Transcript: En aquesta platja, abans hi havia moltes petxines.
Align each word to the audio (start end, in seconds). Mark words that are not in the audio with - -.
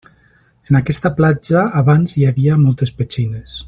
En 0.69 0.79
aquesta 0.79 1.11
platja, 1.19 1.63
abans 1.83 2.17
hi 2.17 2.27
havia 2.31 2.61
moltes 2.67 2.99
petxines. 3.03 3.59